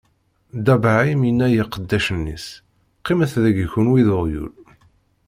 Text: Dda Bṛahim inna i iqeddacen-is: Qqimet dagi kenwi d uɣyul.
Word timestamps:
Dda 0.57 0.75
Bṛahim 0.81 1.21
inna 1.29 1.47
i 1.51 1.55
iqeddacen-is: 1.63 2.45
Qqimet 2.99 3.33
dagi 3.43 3.67
kenwi 3.73 4.01
d 4.07 4.09
uɣyul. 4.17 4.53